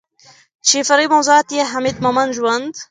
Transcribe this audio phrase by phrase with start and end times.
[0.67, 2.71] چې فرعي موضوعات يې حميد مومند ژوند